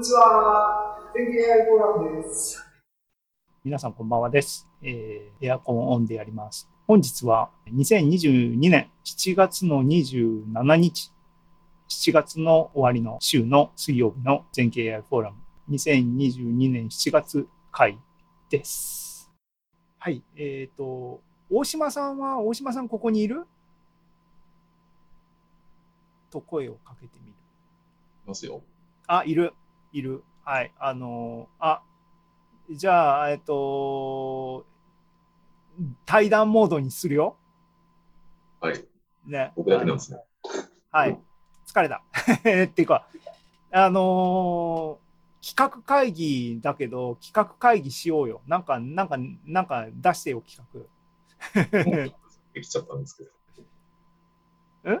[0.00, 0.98] にちは。
[1.12, 2.66] 天気 AI フォーラムです。
[3.62, 4.66] 皆さんこんばんはです。
[4.80, 6.70] えー、エアコンオンでやります。
[6.86, 11.12] 本日は2022年7月の27日、
[11.90, 15.36] 7月の終わりの週の水曜日の全経 AI フォーラム
[15.68, 17.98] 2022年7月回
[18.48, 19.30] です。
[19.98, 21.20] はい、えっ、ー、と、
[21.50, 23.44] 大島さんは、大島さんここにいる？
[26.30, 27.34] と声をかけてみる。
[28.24, 28.62] いますよ。
[29.06, 29.52] あ、いる、
[29.92, 30.22] いる。
[30.44, 30.72] はい。
[30.78, 31.82] あのー、あ、
[32.70, 34.66] じゃあ、えっと、
[36.06, 37.36] 対談モードにするよ。
[38.60, 38.84] はい。
[39.26, 39.52] ね。
[39.56, 40.20] 僕だけなんですね。
[40.90, 41.18] はい。
[41.66, 42.02] 疲れた。
[42.40, 43.06] っていうか、
[43.72, 48.42] あのー、企画会議だけど、企画会議しようよ。
[48.46, 50.90] なんか、なんか、なんか出してよ、企画。
[52.52, 53.30] できちゃったんですけど。
[54.92, 54.98] え？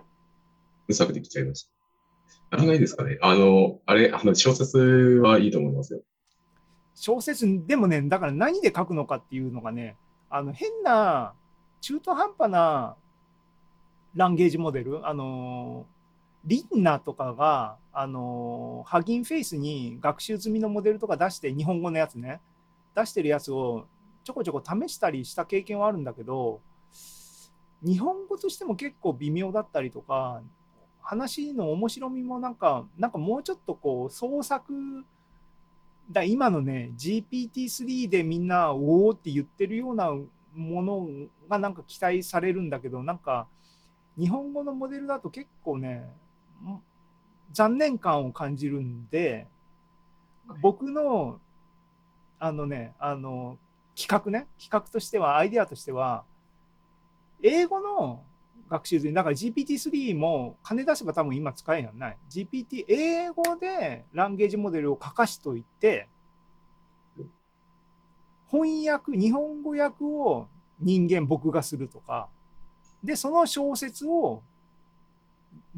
[0.88, 1.79] うさくできちゃいました。
[2.50, 6.00] 何がいいですかねあの、あれ、あの、小説はいいと思いますよ。
[6.94, 9.96] 小説、でもね、だから何で書くのかっていうのがね、
[10.28, 11.34] あの、変な、
[11.80, 12.96] 中途半端な
[14.14, 15.86] ランゲージモデル、あの、
[16.44, 22.40] リンナとかが、あの、ハギンフェイスに学習済みのモデルとか出して、日本語のやつね、
[22.94, 23.86] 出してるやつを
[24.24, 26.60] ちょこちょこ試したりした経験はあるんだけど、
[27.82, 30.42] 日本語としても結構微妙だったりとか、
[31.02, 34.72] 話の面白みもなんか、なんかもうちょっとこう創作、
[36.10, 40.10] だ今のね、GPT-3 でみんな、おおって言ってるような
[40.54, 41.08] もの
[41.48, 43.46] がなんか期待されるんだけど、なんか
[44.18, 46.04] 日本語のモデルだと結構ね、
[47.52, 49.46] 残念感を感じるんで、
[50.60, 51.40] 僕の、
[52.38, 53.58] あのね、あの、
[53.96, 56.24] 企画ね、企画としては、アイデアとしては、
[57.42, 58.22] 英語の
[58.70, 62.18] 学習済だから GPT-3 も金出せば多分今使えやんない。
[62.30, 66.08] GPT、英語でランゲージモデルを書かしといて、
[68.48, 70.46] 翻訳、日本語訳を
[70.78, 72.28] 人間僕がするとか、
[73.02, 74.42] で、その小説を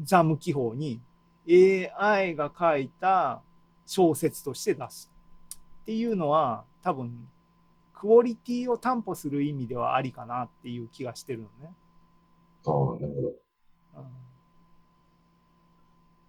[0.03, 1.01] ザム記法に
[1.47, 3.41] AI が書いた
[3.87, 5.11] 小説として出す
[5.81, 7.27] っていうのは多分
[7.93, 11.73] クオリティを担保する意味ではありかなっていう気がしてるのね。
[12.65, 13.43] ああ、なるほど。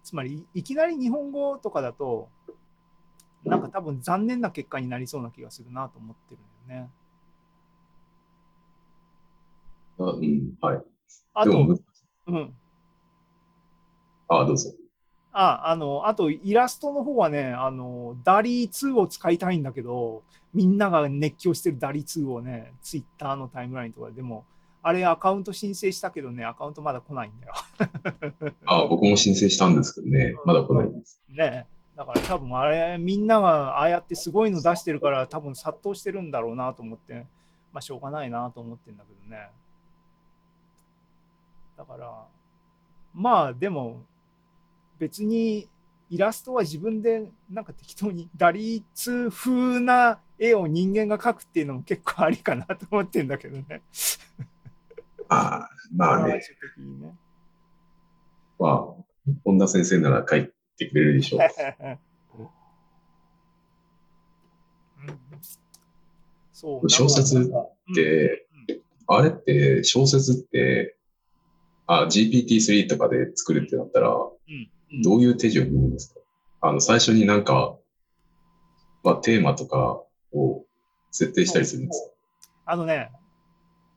[0.05, 2.29] つまり、いきなり日本語とかだと、
[3.43, 6.89] なんか多分残念な結果になりそうな気がするなと思ってるんだよね。
[9.97, 10.83] あうん、はい。
[11.33, 11.77] あと、
[12.27, 12.53] うん。
[14.27, 14.71] ああ、どうぞ。
[15.31, 20.21] あ、あの、あとイラストの方はね、あの、ダリー2を使いたいんだけど、
[20.53, 24.45] みんなが熱狂してるダリー2をね、ツイッターのタイムラインとかでも、
[24.87, 27.53] あれアカウント申請したけどね、アカウントまだ来ないんだよ。
[28.67, 31.19] あ あ、僕も申請したんですけどね、まだ来ないです。
[31.27, 31.65] ね
[31.95, 37.25] だから多分あれ、みんながああやってすごいの出してるから、多分殺到してるんだろうなと思って、
[37.73, 39.49] まあしょうがないなと思ってるんだけどね。
[41.75, 42.27] だから、
[43.11, 44.03] まあでも、
[44.99, 45.67] 別に
[46.11, 53.81] イラストは自分でなんか適当に打率風な絵を人間が描くっていうのも結構ありかなと思ってるんだけどね。
[55.29, 56.33] ああ、まあね。
[56.33, 56.41] ね。
[58.59, 59.03] まあ、
[59.43, 61.41] 本田先生なら書いてくれるでしょう。
[66.53, 70.95] そう小説って、うん、あれって小説って
[71.85, 76.21] あ GPT-3 とかで作るってなったら、どういう手順を踏むんですか？
[76.61, 77.75] あの最初になんか、
[79.03, 80.01] まあ、テーマとか
[80.33, 80.63] を
[81.11, 82.07] 設定したりするんです
[82.65, 82.71] か？
[82.71, 83.11] あのね、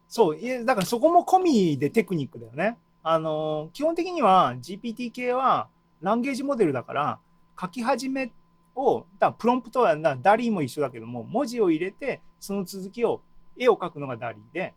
[0.09, 2.79] そう、いやだからそこも込みでテクニックだよね。
[3.03, 5.69] あの、基本的には GPT 系は
[6.01, 7.19] ランゲージモデルだから、
[7.61, 8.33] 書き始め
[8.75, 13.21] を、だプロンプトはダリーも一緒だけども、文字を入れて、その続きを、
[13.57, 14.75] 絵を描くのがダリーで、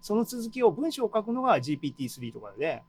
[0.00, 2.82] その続きを文章を書くのが GPT-3 とかで、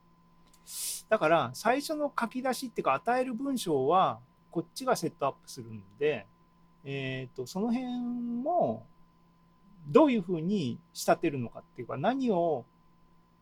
[1.08, 4.18] だから最初の書き出しっていうか与える文章は
[4.50, 6.26] こっちがセットアップするんで、
[6.84, 7.86] えーとその辺
[8.42, 8.86] も
[9.86, 12.64] どういうふうに仕立てるのかっていうか何を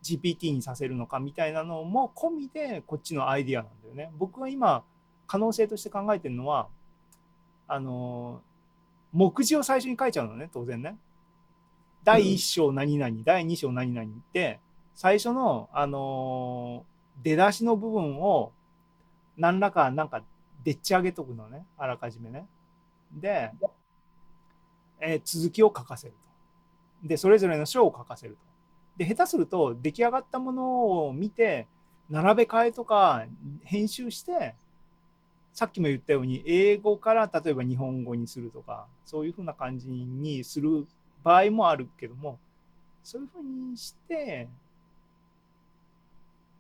[0.03, 4.11] GPT にさせるのかみたいなのも込みでこっちのアイディアなんだよね。
[4.19, 4.85] 僕は今
[5.27, 6.69] 可能性として考えてるのは
[7.69, 8.43] あの
[9.13, 10.97] 目次を最初に書いちゃうのね当然ね。
[12.05, 14.59] 第1章何々、うん、第2章何々って
[14.95, 16.85] 最初のあの
[17.23, 18.53] 出だしの部分を
[19.37, 20.25] 何らかなんか
[20.65, 22.47] でっち上げとくのねあらかじめね。
[23.13, 23.53] で、
[25.01, 26.32] えー、続きを書かせると。
[27.03, 28.39] で、それぞれの章を書かせると。
[28.97, 31.67] で、下手すると出来上がったものを見て、
[32.11, 33.25] 並べ替えとか
[33.65, 34.55] 編集して、
[35.53, 40.87] さっきも言ったように英語から例えば日本語にするとかそういうふうな感じにする
[41.23, 42.39] 場合もあるけども
[43.05, 44.49] そういうふうにして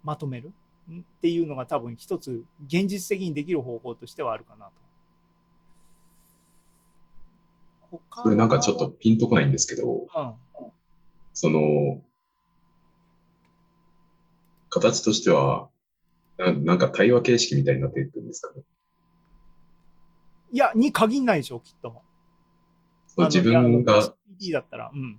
[0.04, 0.52] まとめる
[0.90, 4.72] っていうのが多分一つ現実的にできる方法としてはあるかなと。
[8.10, 10.34] これなんかちょっとピンとこないんですけど、うん、
[11.34, 12.02] その、
[14.70, 15.68] 形としては、
[16.38, 18.62] ななんか対話形式みたいになっていくんですかね？
[20.52, 22.00] いや、に限んないでしょ、きっと。
[23.08, 25.18] その自分が、GPT だったら、うん。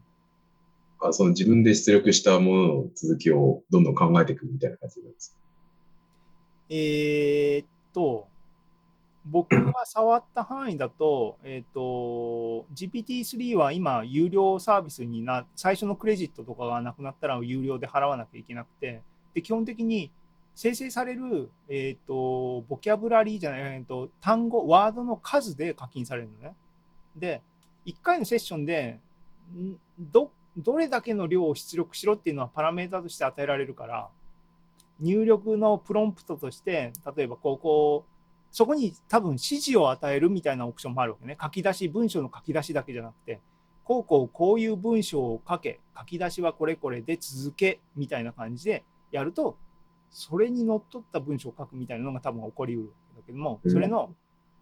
[0.99, 5.37] あその自分で出力したものの続きをどんどん考えていくみたいな感じなんです。
[6.69, 8.27] えーっと、
[9.25, 19.01] 僕が触った範囲だと、えーと、GPT-3 は今、有料サービスにな、最初のクレジットとかがなくなったら有料で払わなきゃいけなくて、
[19.33, 20.11] で、基本的に
[20.55, 26.55] 生成される、えーと、ボキャブラリーじゃない、えーと、単語、ワードの数で課金されるのね。
[27.15, 27.41] で、
[27.85, 28.99] 1回のセッションで、
[29.97, 34.09] ど、どれだけの量を出力しろっていうのはパラメータとして与えられるから、
[34.99, 38.05] 入力のプロンプトとして、例えばここ、
[38.53, 41.35] そこに多分指示を与えるみたいなオプションもあるわけね。
[41.41, 43.41] 書き出し、文章の書き出しだけじゃなくて、
[43.83, 49.57] こうこうこういう文章を書け、書き出しはこれこれで続けみたいな感じでやると、
[50.11, 54.13] それにのっとった文章を書くみたいなのが多分起こりうるんだけども、それの、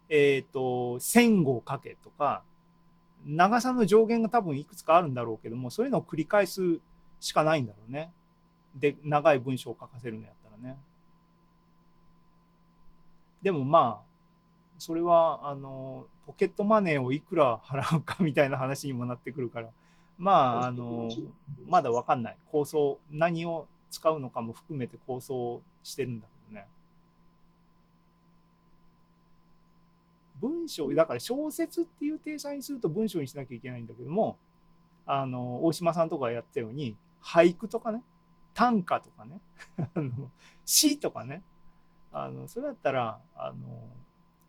[0.08, 2.42] えっ、と、線語を書けとか、
[3.26, 6.80] 長さの上限が多分いくつかあるんだろうけども、そういうのを繰り返す
[7.20, 8.10] しかないんだろうね。
[8.74, 10.78] で、長い文章を書かせるのやったらね。
[13.42, 14.12] でもまあ、
[14.78, 19.68] それは、あの、ポケットマネーをいくら払うかみたいな話にもなってくるから、
[20.18, 21.08] まあ、あの、
[21.66, 22.36] まだわかんない。
[22.50, 26.66] 構想、何を使うのかも含めて構想してるんだけどね。
[30.40, 34.36] 文章、だから小説っていう体裁にすると文章にしなきゃいけないんだけども、
[35.06, 38.02] あの、大島さんとかやったように、俳句とかね、
[38.54, 39.40] 短歌とかね、
[39.94, 40.30] あの
[40.64, 41.42] 詩とかね、
[42.12, 43.56] あの、それだったら、あの、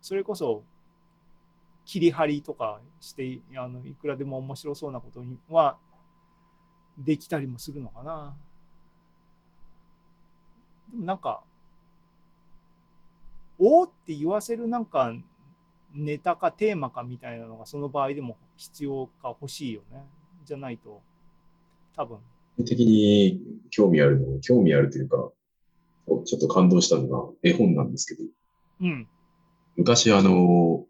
[0.01, 0.63] それこそ、
[1.85, 5.77] 切り張りとかして、あの、いくらでも面白そうなことには、
[6.97, 8.35] できたりもするのかな。
[10.91, 11.41] でもなんか、
[13.57, 15.13] おって言わせるなんか、
[15.93, 20.03] ネタかテーマかみたいなのがその場合でも必要か欲しいよね。
[20.43, 21.01] じゃないと、
[21.95, 22.19] 多分。
[22.65, 25.31] 的に興味あるの、興味あるというか、
[26.25, 28.29] ちょっと感動したのが絵本なんですけど、
[28.81, 29.07] うん。
[29.77, 30.85] 昔あの、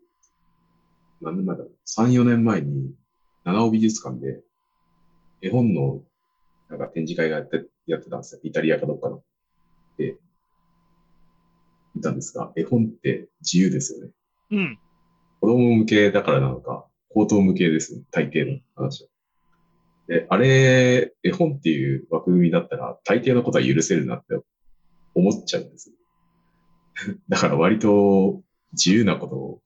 [1.22, 2.94] 何年前だろう、3、4年前に、
[3.44, 4.42] 七尾美術館で、
[5.42, 6.02] 絵本の、
[6.70, 8.42] なんか展示会がやって、やってたんですよ。
[8.44, 9.24] イタリアかどっかの。
[9.98, 10.18] で、
[11.96, 14.12] 見たんですが、絵本って自由ですよね。
[14.52, 14.80] うん。
[15.42, 18.04] 子供向けだからなのか、高等向けですね。
[18.12, 19.10] 大抵の話は。
[20.08, 24.36] で、あれ、絵本っていう枠組みだったら、大抵のことは許せるなって
[25.16, 25.96] 思っちゃうんですよ。
[27.30, 28.42] だから割と
[28.74, 29.62] 自由なことを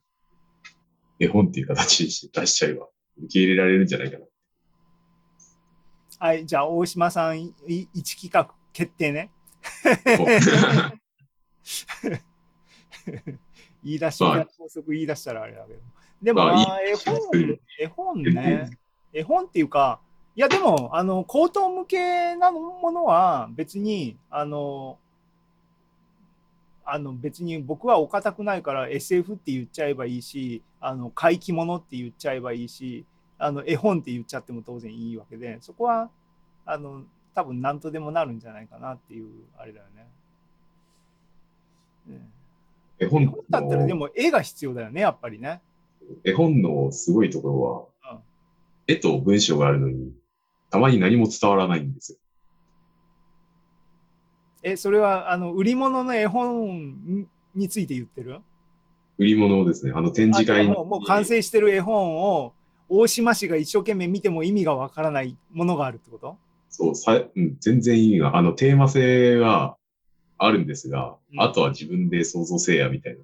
[1.19, 4.25] 絵本っていう形にして出しちゃえば受け入れられるんじゃないかな。
[6.19, 7.53] はい、じゃあ大島さん、い
[7.93, 9.31] 一企画決定ね。
[13.83, 15.79] 言い出し、はい法則言い出したらあれだけど。
[16.21, 17.15] でも、まあまあ、絵本、
[17.79, 18.69] 絵本ね。
[19.13, 19.99] 絵本っていうか、
[20.35, 24.99] いやでも、あの、高等向けなものは別に、あの、
[26.89, 33.05] あの別に僕はお堅くないから SF って言っちゃえばいいし、あの怪奇物って言っちゃえばいいし、
[33.37, 36.09] あの絵本って言っちゃっても当然いいわけで、そこは
[36.65, 37.03] あの
[37.35, 39.27] 多分何とでもなるんじゃないかなっていう
[39.57, 40.07] あれだよね。
[42.09, 42.31] うん
[42.99, 45.61] 絵本だったらでの、も絵が必要だよね、やっぱりね。
[46.23, 47.61] 絵本のすごいところ
[48.07, 48.19] は、うん
[48.87, 50.13] 絵と文章があるのに、
[50.69, 52.17] たまに何も伝わらないんですよ。
[54.71, 58.41] え、それはあの売り物の絵本について言ってる？
[59.17, 60.73] 売り物をですね、あの展示会に。
[60.73, 62.53] もうもう完成してる絵本を
[62.89, 66.37] 大島氏が一生懸命見ても意味がわからないものがあるってこと？
[66.69, 69.77] そう、さ、うん、全然意味が、あの、テーマ性は
[70.37, 73.19] あるんですが、うんあとは自分で想像せえや、みたいな。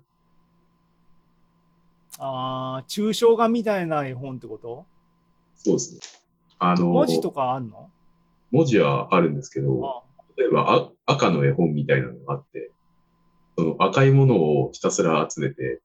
[2.20, 4.86] ああ、抽象画みたいな絵本ってこと？
[5.56, 6.00] そうですね。
[6.58, 7.90] あの、文字とかあんの？
[8.52, 10.04] 文字はあるんですけど、あ
[10.38, 12.72] 例えばあ赤の絵本みたいなのがあって、
[13.58, 15.82] その赤いものをひたすら集めて、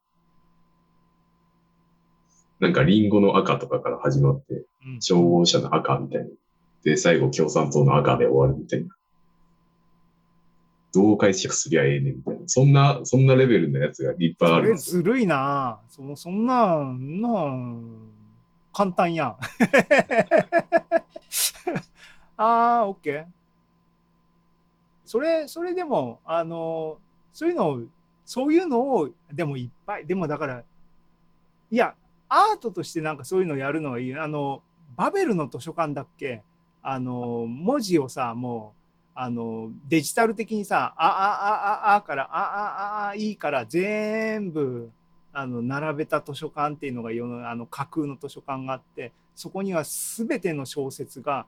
[2.61, 4.55] なんかリンゴの赤とかから始まって、
[4.87, 6.29] うん消防車の赤みたいな。
[6.83, 8.89] で、最後共産党の赤で終わるみたいな。
[10.95, 12.41] どう解釈すりゃええねんみたいな。
[12.47, 14.79] そんな、そんなレベルのやつがいっぱいあそれる。
[14.79, 18.11] ずるいなそのそんなん、なん、
[18.73, 19.37] 簡単やん。
[22.37, 23.38] ああ、オッケー。
[25.09, 26.99] それ、それでも、あの、
[27.33, 27.83] そういうのを、
[28.27, 30.63] そういうのを、でもいっぱい、でもだから、
[31.71, 31.95] いや、
[32.29, 34.15] アートとしてなんかそういうのやるのはいい。
[34.15, 34.63] あの、
[34.97, 36.43] バベルの図書館だっけ？
[36.83, 44.91] あの、文字をさ、もう、あの、デジタル的にさ、あ、あ、あ、あ、あから、あ、あ、あ、あ、いいから、全部、
[45.33, 51.47] あの、並べた図書館っていうのが世の、あの、架空の図書館があって、そこには全ての小説が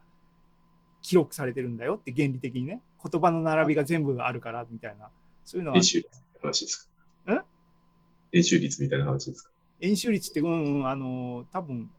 [1.02, 2.80] 記録されてるんだよって原理的にね。
[3.02, 5.08] 言葉の並びが全部あるから、みたいな。
[5.44, 6.88] そういうのは練、習率みたいな話です
[7.26, 7.34] か？
[7.34, 7.44] ん
[8.32, 9.50] 練習率みたいな話ですか？
[9.80, 11.90] 演習率って、うん、うん、あの、多分、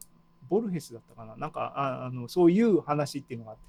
[0.49, 1.35] ボルヘスだったかな。
[1.35, 3.63] なんか、ああのそういう話っていうのがあって。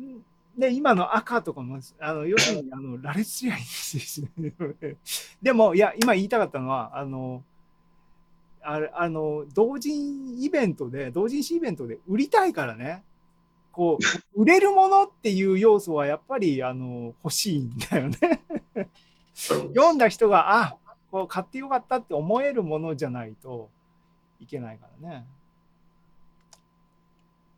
[0.00, 0.24] うん
[0.58, 4.52] で、今の赤とかも、あの要するにあの羅列すりゃいいんですよね。
[5.40, 7.44] でも、いや、今言いたかったのは、あの、
[8.60, 13.04] あれあの同人イベントで、同人誌イベントで売りたいからね、
[13.78, 13.96] こ
[14.34, 18.18] う、売れるものっていう要素はやっぱりあの欲しいんだよね。
[19.36, 20.76] 読んだ人が、あ
[21.12, 23.70] こう買ってよかったって思えるものじゃないと
[24.40, 25.24] いけないからね。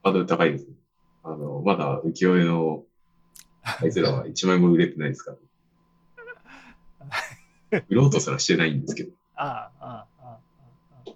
[0.03, 0.75] ハードル高いですね。
[1.23, 2.85] あの、まだ浮世絵の、
[3.63, 5.35] あいつらは1枚も売れてないですか
[7.71, 7.81] ら。
[7.89, 9.13] 売ろうとすらしてないんですけど。
[9.37, 10.39] ああ、ああ、
[11.07, 11.13] あ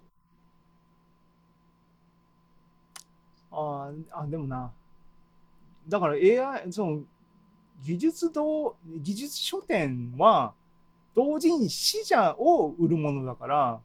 [3.50, 4.22] あ、ああ。
[4.22, 4.72] あでもな。
[5.88, 7.02] だから AI、その、
[7.82, 10.54] 技術同、技術書店は、
[11.14, 13.80] 同人誌じゃを売るものだから、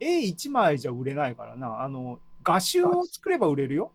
[0.00, 1.82] A1 枚じゃ売れないからな。
[1.82, 3.92] あの、画集を作れば売れるよ。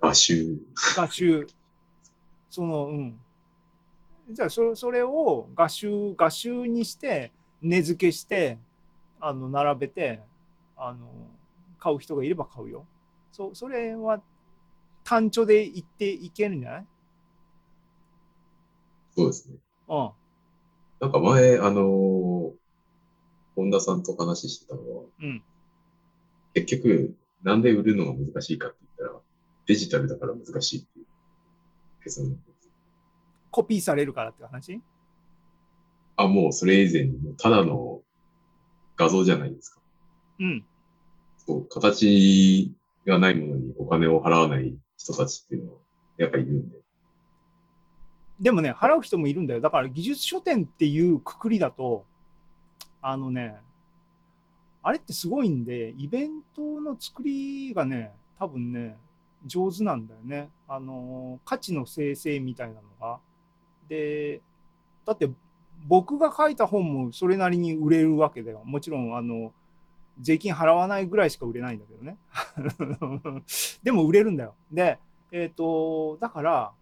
[0.00, 0.58] 画集。
[0.96, 1.46] 画集。
[2.48, 3.20] その、うん。
[4.30, 8.58] じゃあそれ、それを画集、画集にして、値付けして、
[9.20, 10.20] あの、並べて、
[10.76, 11.08] あの、
[11.78, 12.86] 買う人がいれば買うよ。
[13.32, 14.20] そ、それは
[15.04, 16.86] 単調でいっていけるんじゃない？
[19.16, 19.56] そうですね。
[19.88, 20.10] うん。
[21.00, 22.52] なんか前、あの
[23.56, 25.42] 本田さんと話してたのは、うん。
[26.54, 29.20] 結局、なんで売るのが難しいかって言ったら、
[29.66, 31.06] デジタルだから難しいっていう
[32.04, 32.38] 結論。
[33.50, 34.80] コピーされるからって話？
[36.16, 38.02] あ、もうそれ以前に、ただの
[38.96, 39.80] 画像じゃないですか。
[40.38, 40.64] うん。
[41.38, 42.74] そう、形
[43.10, 45.78] がないものにお金を払わない人たちっていうのは、
[46.16, 46.76] やっぱりいるんで。
[48.40, 49.60] でもね、払う人もいるんだよ。
[49.60, 52.04] だから技術書店っていうくくりだと、
[53.02, 53.56] あのね、
[54.82, 58.96] あれってすごいんで、イベントの作りがね、多分ね、
[59.44, 60.48] 上手なんだよね。
[60.68, 63.18] あの、価値の生成みたいなのが。
[63.88, 64.40] で、
[65.04, 65.30] だって
[65.86, 68.62] 僕が書いた本もそれなりに売れるわけだよ。
[68.64, 69.52] もちろん、あの、
[70.20, 72.16] 税金払わないぐらいしか売れないんだけどね。
[73.82, 74.54] でも売れるんだよ。
[74.70, 74.98] で、
[75.32, 76.72] えっ、と、だから、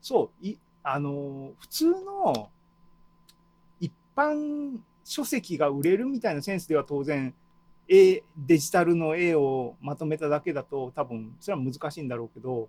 [0.00, 2.50] そう、いあの普通の
[3.80, 7.34] 一般書籍が売れるみたいなセンスでは当然、
[7.88, 12.68] 絵デジタルの絵をまとめただけだと多分それは難しいんだろうけど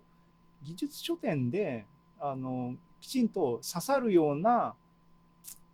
[0.62, 1.84] 技術書店で
[2.18, 4.74] あのきちんと刺さるような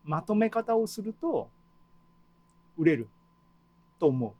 [0.04, 1.48] まとめ方をすると
[2.76, 3.08] 売れる
[3.98, 4.34] と思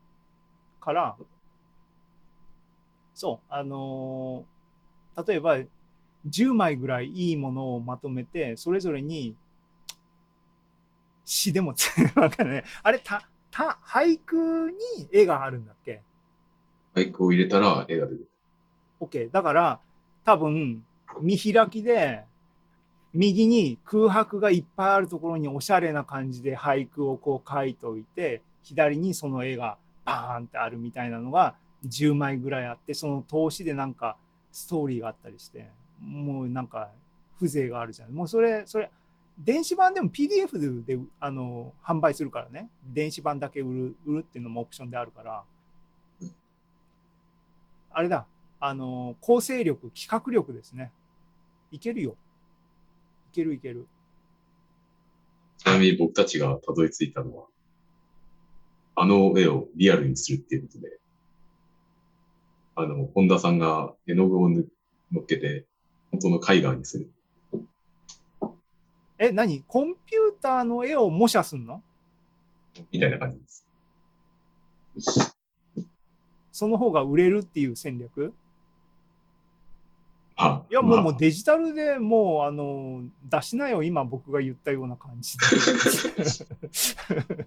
[0.81, 1.17] うから
[3.15, 4.45] そうあの
[5.27, 5.59] 例えば
[6.29, 9.37] 10枚ぐらいいいものをまとめて、それぞれに
[11.25, 12.65] 詩でもつわかんない。
[12.83, 16.03] あれ、た、た、俳句に絵があるんだっけ？
[16.95, 18.29] 俳句を入れたら絵が出る。
[19.01, 19.31] ?OK。
[19.31, 19.81] だから、
[20.25, 20.85] 多分、
[21.21, 22.25] 見開きで、
[23.15, 31.55] 右に空白がいっぱいあるところにおしゃれな感じで俳句をこう書いといて、左にその絵がバーンってあるみたいなのが
[31.87, 34.17] 10枚ぐらいあって、その投資でなんか
[34.51, 35.71] ストーリーがあったりして、
[36.01, 36.91] もうなんか
[37.39, 38.11] 風情があるじゃん。
[38.11, 38.91] もうそれ、それ、
[39.39, 42.69] 電子版でも PDF であの販売するからね。
[42.85, 45.45] 電子版だけ売る売るっていうのもオプションであるから。
[47.91, 48.27] あれだ、
[48.59, 50.91] あの、構成力、企画力ですね。
[51.71, 52.17] いけるよ。
[53.33, 53.87] いけるいける。
[55.59, 57.47] ちなみに僕たちがたどり着いたのは、
[58.99, 60.99] あの絵をリアルにするっていうことで、
[62.77, 64.67] あの、本田さんが絵の具をぬ
[65.13, 65.67] 乗っけて、
[66.11, 67.11] 本当の絵画にする。
[69.19, 69.63] え、何？
[69.67, 71.83] コンピューターの絵を模写すんの？
[72.91, 75.37] みたいな感じです。
[76.53, 78.33] その方が売れるっていう戦略？
[80.37, 85.47] あいや、もうまあもうデジタルでもう、あの、出しなよ、今僕が言ったような感じで。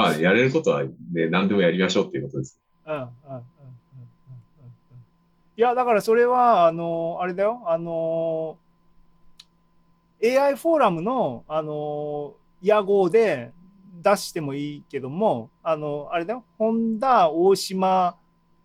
[0.00, 2.58] まあ、やれることは、ね、何でもやりましょうっていうことです。
[2.86, 3.40] うんうんうんうんうんうん
[5.56, 8.56] いや、だからそれは、あの、あれだよ、あの、
[10.22, 13.52] AI フォーラムの、あの、屋号で
[14.02, 18.16] 出してもいいけども、あの、あれだよ、ホンダ大島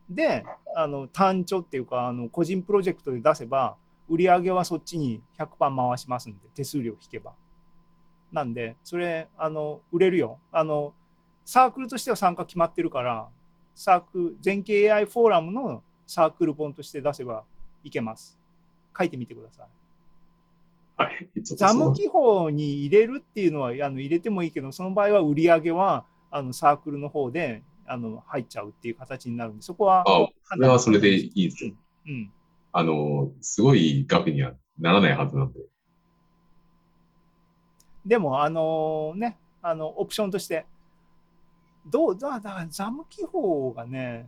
[0.10, 3.76] で、あの、単調っていうか、あの、個人プロジェクトで出せば、
[4.08, 7.34] 売り上げはそっちに100%回しますんで、手数料引けば。
[8.32, 10.40] なんで、それ、あの、売れるよ。
[10.52, 10.94] あの、
[11.46, 13.30] サークルとしては参加決まってるから、
[13.76, 17.44] サーク全景 AI フォーラムのサークル本として出せば
[17.84, 18.38] いけます。
[18.98, 19.68] 書いてみてください。
[20.98, 21.30] はい。
[21.44, 30.04] ザム記法に入れるっていうのはあの入れてもいいけど、その場合は売り上げはあのサークルの方であの入っちゃうっていう形になるんで、そこは。
[30.08, 31.74] あ、それはそれでいいですよ。
[32.08, 32.32] うん。
[32.72, 35.60] あの、すごい額にはならないはずなんで。
[38.06, 40.66] でも、あのね、あの、オプションとして、
[41.86, 44.28] どう、だだからザム記法がね、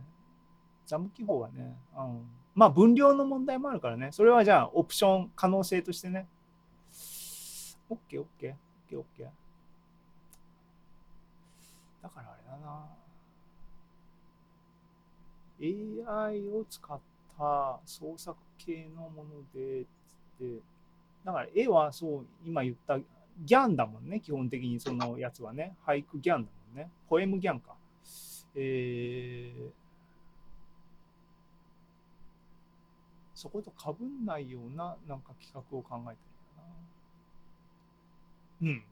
[0.86, 6.28] ザム記法がね、うん、まあ分量の問題もあるからね、それはじゃあオプション可能性としてね、
[7.90, 8.54] OK、OK、
[8.90, 9.28] OK、OK。
[12.02, 12.86] だからあれだな。
[15.60, 17.00] AI を使っ
[17.36, 20.60] た創作系のもので、つって、
[21.24, 22.98] だから絵はそう、今言った
[23.44, 25.76] ギャンだもんね、基本的にそのやつはね。
[25.86, 26.90] 俳句ギャンだもんね。
[27.08, 27.76] ポエムギャンか。
[28.54, 29.70] えー、
[33.34, 36.20] そことかぶんないようななんか企画を考えて
[38.60, 38.72] るんだな。
[38.72, 38.84] うん。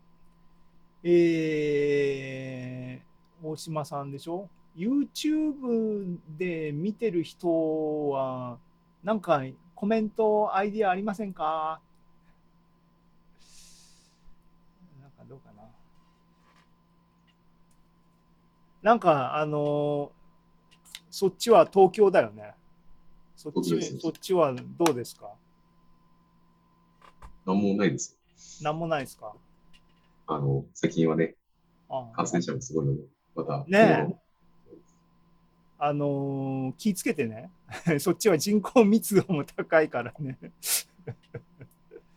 [1.03, 8.59] えー、大島さんでしょ ?YouTube で見てる人は、
[9.03, 9.43] なんか
[9.75, 11.81] コメント、アイディアありませんか
[15.01, 15.63] なんかどうかな。
[18.87, 20.17] なんか、あのー
[21.11, 22.55] そっちは東京だよね。
[23.35, 25.31] そっちそっちはどうですか？
[27.45, 28.17] なんもないです。
[28.63, 29.33] なんもないですか？
[30.29, 31.35] あの、最近はね、
[31.89, 33.03] あ感染者もすごいので、
[33.35, 33.65] また。
[33.67, 33.67] ね
[34.11, 34.17] え
[35.81, 37.51] あのー気ぃつけてね。
[37.99, 40.39] そっちは人口密度も高いからね。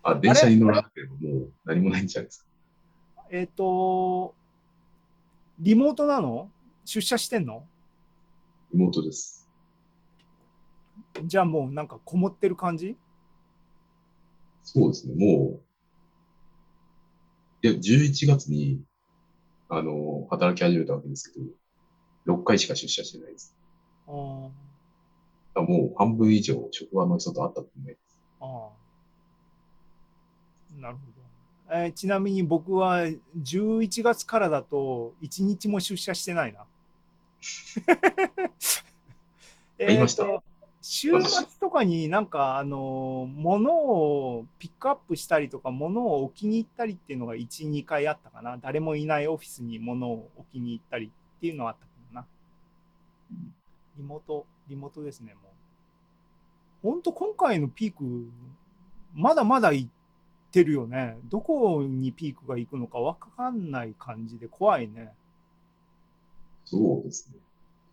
[0.04, 2.46] あ、電車に乗らなければもう何もないんじゃないです
[3.15, 3.26] か？
[3.32, 4.36] えっ、と、
[5.60, 6.52] リモートなの？
[6.89, 7.67] 出社してんの？
[8.73, 9.47] 妹です。
[11.23, 12.97] じゃあもうなんかこもってる感じ？
[14.63, 15.60] そうですね、も
[17.63, 18.82] う、いや、11月に、
[19.67, 21.39] あの、働き始めたわけですけ
[22.25, 23.56] ど、6回しか出社してないです。
[24.08, 24.52] あーだか
[25.62, 28.17] らもう半分以上、職場の人と会ったことないです。
[28.41, 28.69] あ
[30.78, 30.82] あ。
[30.82, 31.02] なるほ
[31.71, 31.75] ど。
[31.75, 33.04] えーちなみに僕は
[33.43, 36.65] 11月からだと1日も出社してないな。
[39.78, 40.25] 言いました？
[40.82, 48.58] 週末とかになんかあの物をピックアップしたりとか物を置きに行ったりっていうのが1、2回あったかな。
[48.58, 52.25] 誰もいないオフィスに物を置きに行ったりっていうのはあったかな。
[53.97, 55.54] リモート、リモートですね、もう。
[56.82, 58.32] 本当今回のピーク、
[59.13, 59.89] まだまだ行っ
[60.52, 61.17] てるよね。
[61.25, 65.13] どこにピークが行くのか分かんない感じで怖いね。
[66.70, 67.40] そうですね。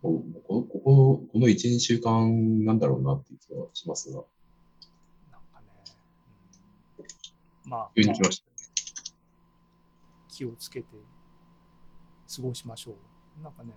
[0.03, 4.17] こここここの1、2週間なんだろうなっていう気がしますが、
[5.31, 5.67] なんかね。
[6.99, 8.51] うんまあ、急に来ましたね。
[10.29, 10.87] 気をつけて
[12.35, 12.91] 過ごしましょ
[13.39, 13.43] う。
[13.43, 13.73] なんかね、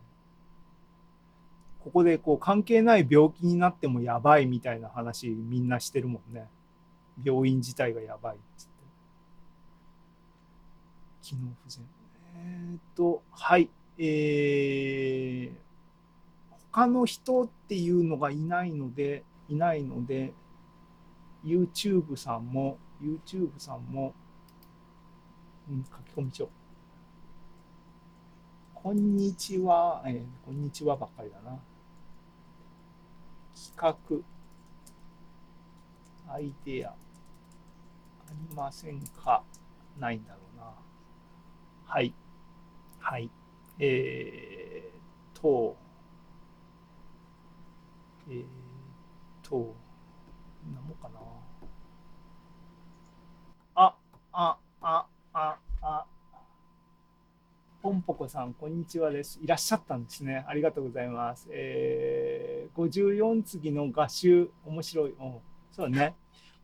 [1.79, 6.47] ここでこう関係ない病気になってもやばいみたいな話みんなしてるもんね。
[7.25, 8.73] 病院自体がやばいっつって。
[11.23, 11.83] 機能不全。
[12.37, 13.71] えーっと、はい。
[14.03, 20.33] えー、他の人っていうのがいないので、いないので、
[21.45, 24.15] YouTube さんも、YouTube さんも、
[25.69, 26.49] うん、書き込みしよう。
[28.75, 31.59] こんにちは、えーこんにちはばっかりだな。
[33.77, 33.99] 企
[36.27, 36.95] 画、アイデア、あ
[38.49, 39.43] りませんか？
[39.99, 40.73] ないんだろうな。
[41.85, 42.15] はい。
[42.99, 43.31] はい。
[43.83, 45.75] えー、と、
[48.29, 48.45] えー、
[49.43, 49.75] と、
[50.75, 51.19] なもかな。
[53.75, 53.97] あ、
[54.33, 56.07] あ、あ、あ、あ、
[57.81, 59.41] ポンポコさん、こんにちはです。
[59.43, 60.45] いらっしゃったんですね。
[60.47, 61.49] ありがとうございます。
[61.51, 65.13] えー、54次の画集、面白い。
[65.13, 65.37] うん
[65.73, 66.15] そうね。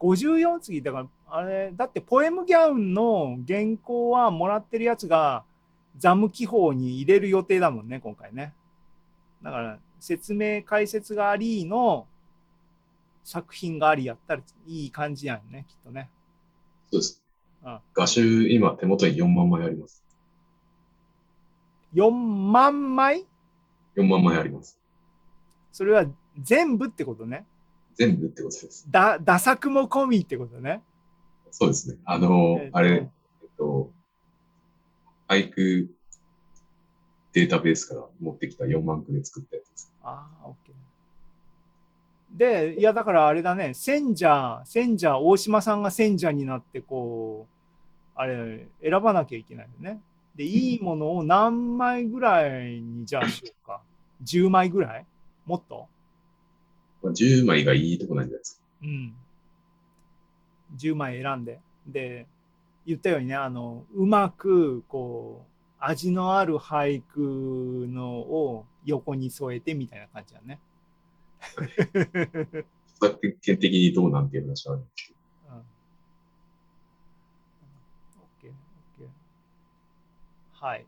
[0.00, 5.44] 54次、だから、あれ、だってポエムギャウンの原稿はもらってるやつが
[5.98, 8.54] ザム記法に入れる予定だもんね、今回ね。
[9.42, 12.06] だから、説明解説がありの
[13.24, 16.10] 作品がありやったらいい感じやんね、きっとね。
[16.90, 17.22] そうです。
[17.64, 20.04] うん画集、今手元に4万枚あります。
[21.94, 23.26] 4万枚
[23.96, 24.78] ？4万枚あります。
[25.72, 26.06] それは
[26.40, 27.46] 全部ってことね。
[27.96, 28.86] 全部ってことです。
[28.90, 30.82] だ、打作も込みってことね。
[31.50, 31.96] そうですね。
[32.04, 33.90] あの、えっとあれ、えっと、
[35.28, 35.90] 俳句
[37.32, 39.92] データベースから持ってきた4万句で作ったやつです。
[40.02, 40.76] ああ、オッケー。
[42.38, 47.52] で、いや、だからあれだね、選者、選者、大島さんが選者になって、こう、
[48.14, 50.00] あれ、選ばなきゃいけないよね。
[50.34, 53.82] で、いいものを何枚ぐらいにじゃあしようか。
[54.24, 55.06] 10枚ぐらい？
[55.44, 55.88] もっと？
[57.02, 58.62] まあ、10枚がいいとこなんじゃないですか。
[58.82, 59.14] うん。
[60.78, 61.60] 10枚選んで。
[61.86, 62.26] で、
[62.86, 70.60] 言ったようにね、あの、うまく、こう、味のある俳句のを横に添えてみたいな感じだね。
[71.40, 72.64] 著
[73.00, 75.16] 作権的にどうなんていう話はあるんですけど。
[80.52, 80.86] はい。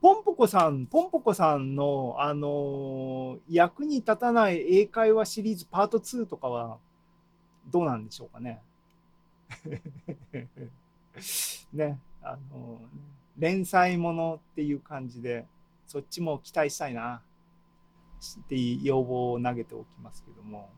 [0.00, 6.78] ポンポコさん、ポンポコさんの、あのー役に立たない英会話シリーズパート2とかは
[7.70, 8.60] どうなんでしょうかね。
[11.72, 12.80] ね、あの
[13.38, 15.46] 連載ものっていう感じで、
[15.86, 17.22] そっちも期待したいな
[18.40, 20.70] っていう要望を投げておきますけども。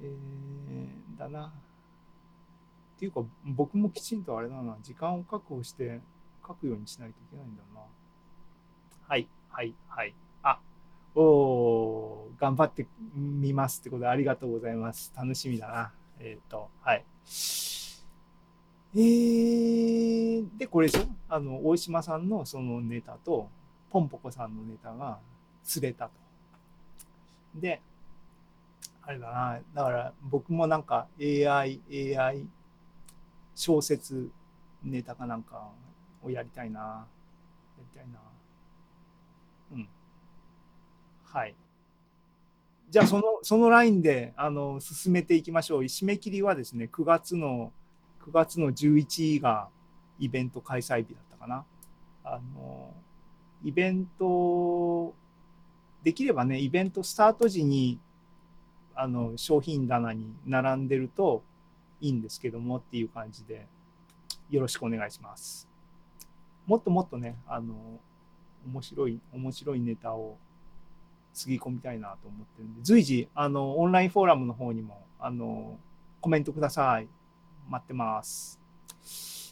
[0.00, 1.52] えー、だな。
[2.96, 6.00] っていうか、僕もきちんとあれだな、時間を確保して
[6.46, 7.80] 書くようにしないといけないんだな。
[9.06, 10.14] はい、はい、はい。
[10.42, 10.60] あ、
[11.14, 15.12] おー、頑張ってみますってことでありがとうございます。
[15.16, 15.92] 楽しみだな。
[16.18, 17.04] えっ、と、はい。
[18.94, 21.06] えー、で、これでしょ？
[21.28, 23.48] あの、大島さんのそのネタと、
[23.90, 25.18] ポンポコさんのネタが
[25.64, 26.10] 釣れたと。
[27.54, 27.80] で、
[29.02, 31.80] あれだな、だから僕もなんか AI、
[32.16, 32.46] AI
[33.54, 34.30] 小説
[34.82, 35.70] ネタかなんか
[36.22, 36.80] をやりたいな。
[36.80, 37.06] や
[37.78, 38.18] りたいな。
[39.72, 39.88] うん。
[41.24, 41.54] はい。
[42.90, 45.82] じゃあその、そのラインで、あの、進めていきましょう。
[45.82, 47.72] 締め切りはですね、9月の、
[48.28, 49.68] 9月の11が
[50.18, 51.64] イベント開催日だったかな。
[52.24, 52.92] あの、
[53.64, 55.14] イベント、
[56.02, 57.98] できればね、イベントスタート時に
[58.94, 61.42] あの商品棚に並んでると
[62.00, 63.66] いいんですけどもっていう感じで
[64.50, 65.68] よろしくお願いします。
[66.66, 67.74] もっともっとね、あの
[68.66, 70.36] 面白い面白いネタを
[71.32, 75.78] つぎ込みたいなと思ってるんで、随時あのオンラインフォーラムの方にもあの
[76.20, 77.08] コメントください。
[77.68, 78.60] 待ってます。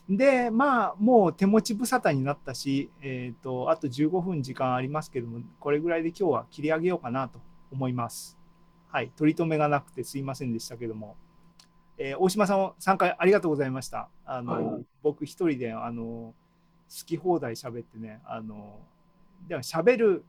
[0.08, 7.40] で、まあ、もう手持ち無沙汰になったし、えっ、と、あと15分時間ありますけども、これぐらいで今日は切り上げようかなと
[7.72, 8.38] 思います。
[8.88, 11.16] はい、取り留めがなくてすいませんでしたけども、
[11.98, 14.08] えー大島さん参加ありがとうございました。
[14.24, 16.34] あの、はい僕一人であの好
[17.04, 18.80] き放題喋ってね、あの
[19.48, 20.24] でも喋る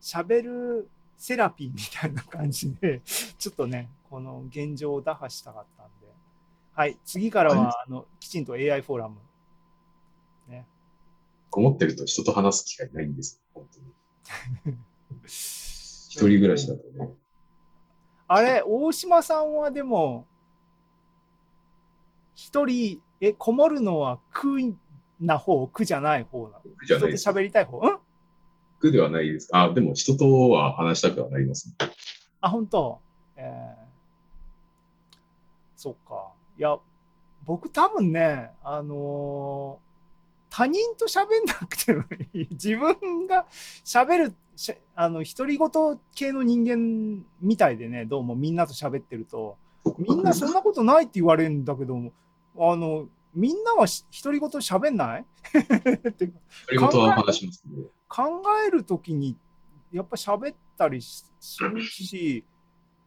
[0.00, 6.01] 喋るセラピーみたいな感じで、ちょっとねこの現状を打破したかったんで、
[6.74, 9.16] はい、次からは、はいあのきちんと AI フォーラム
[10.48, 10.66] ね。
[11.50, 13.68] こもってると人と話す機会ないんですよ、本
[14.64, 14.76] 当に。
[15.26, 17.10] 一人暮らしだとね。
[18.26, 20.26] あれ、大島さんはでも、
[22.34, 24.74] 一人、え、こもるのは苦
[25.20, 26.62] な方、苦じゃない方なの？
[26.78, 27.86] 苦じゃない人と喋りたい方？
[27.86, 27.98] ん？
[28.80, 29.50] 苦ではないです。
[29.52, 31.74] あ、でも人とは話したくはなります、ね。
[32.40, 32.98] あ、本当？
[33.36, 33.84] えー、
[35.76, 36.31] そっか。
[36.62, 36.78] いや、
[37.44, 39.92] 僕多分ね、あのー
[40.54, 42.48] 他人と喋んなくてもいい。
[42.52, 43.46] 自分が
[43.84, 45.70] 喋る、しゃあの、独り言
[46.14, 49.56] 系の人間みたいでね、どうもみんなと喋ってると、
[49.98, 52.12] みんなそんなことないって言われるんだけども、
[52.58, 55.24] あの、みんなはし独り言喋んない？
[55.50, 56.34] って独
[56.70, 59.36] り言は話しますけど、考えるときに
[59.90, 62.44] やっぱ喋ったりしするし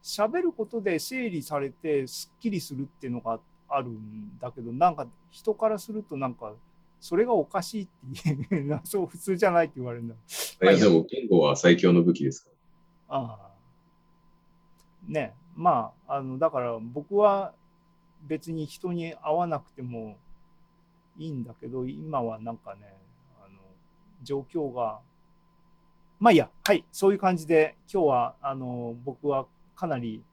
[0.06, 6.54] 喋ることで整理されてすっきりするっていうのがあるんだけどなんか人からするとなんか
[7.00, 10.14] それがおかしいっていうなそう普通じゃないって言われるんだ。
[10.62, 12.52] いやでも言語は最強の武器ですか
[13.10, 13.18] ら。
[13.18, 13.52] ああ
[15.12, 15.34] ね。
[15.56, 17.56] まああのだから僕は
[18.28, 20.18] 別に人に会わなくても
[21.18, 22.94] いいんだけど今はなんかね
[23.44, 23.58] あの
[24.22, 25.00] 状況が
[26.20, 26.52] まあいいや。
[26.64, 26.86] はい。
[26.92, 30.24] そういう感じで今日はあの僕はかなり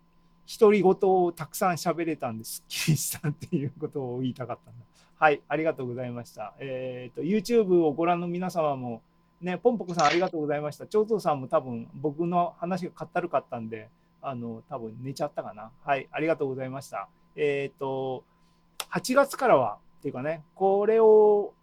[0.58, 4.84] 独り言をたくさん喋れたんですっきりしたっていうことを言いたかったんだ。
[5.16, 6.54] はい、ありがとうございました。
[6.58, 9.02] えっ、と、YouTube をご覧の皆様も、
[9.40, 10.86] ね、ポンポコさんありがとうございました。
[10.86, 13.88] 長藤さんも多分僕の話がかったるかったんで、
[14.20, 15.70] あの、多分寝ちゃったかな。
[15.84, 17.08] はい、ありがとうございました。
[17.36, 18.24] えっ、と、
[18.90, 21.54] 8月からは、っていうかね、これを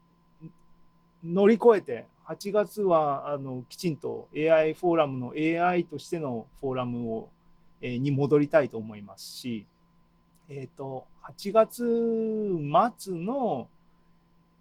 [1.24, 7.30] 乗り越えて、8月はあのきちんと AI フォーラムの AI としてのフォーラムを、
[7.82, 9.66] に戻りたいと思いますし、
[10.50, 11.84] えっ、と、8月
[12.98, 13.68] 末の、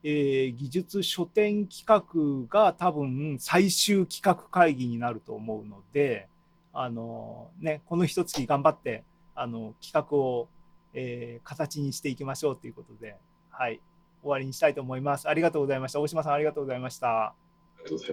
[0.05, 6.29] えー技術書店企画が多分最終企画会議になると思うので、
[6.73, 9.03] あのね、この一月頑張って
[9.35, 10.49] あの企画を、
[10.95, 13.17] えー形にしていきましょうということで、
[13.51, 13.81] はい、
[14.23, 15.29] 終わりにしたいと思います。
[15.29, 16.01] ありがとうございました。
[16.01, 17.35] 大島さんありがとうございました。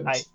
[0.02, 0.34] まはいす。。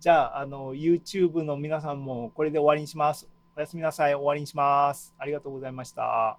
[0.00, 3.28] じゃあ、あの、YouTube の皆さんもこれで終わりにします。
[3.58, 4.14] おやすみなさい。
[4.14, 5.12] 終わりにします。
[5.18, 6.38] ありがとうございました。